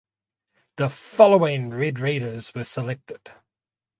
The 0.77 0.89
following 0.89 1.69
Red 1.69 1.99
Raiders 1.99 2.55
were 2.55 2.63
selected. 2.63 3.29